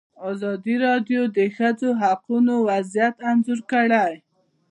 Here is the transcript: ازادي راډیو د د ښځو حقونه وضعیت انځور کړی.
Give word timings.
ازادي 0.31 0.75
راډیو 0.85 1.21
د 1.29 1.33
د 1.37 1.39
ښځو 1.55 1.89
حقونه 2.01 2.53
وضعیت 2.67 3.15
انځور 3.29 3.59
کړی. 3.71 4.11